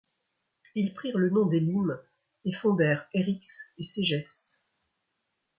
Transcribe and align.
Ils 0.73 0.95
prirent 0.95 1.19
le 1.19 1.29
nom 1.29 1.45
d'Élymes 1.45 1.99
et 2.45 2.53
fondèrent 2.53 3.07
Éryx 3.13 3.75
et 3.77 3.83
Ségeste. 3.83 4.65